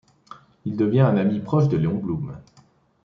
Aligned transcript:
Il 0.65 0.75
devient 0.77 1.01
un 1.01 1.15
ami 1.15 1.39
proche 1.41 1.67
de 1.69 1.77
Léon 1.77 1.93
Blum. 1.99 2.35